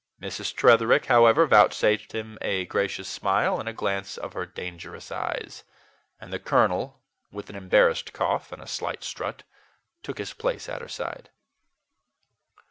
[0.19, 0.55] Mrs.
[0.55, 5.63] Tretherick, however, vouchsafed him a gracious smile and a glance of her dangerous eyes;
[6.19, 9.43] and the colonel, with an embarrassed cough and a slight strut,
[10.01, 11.29] took his place at her side.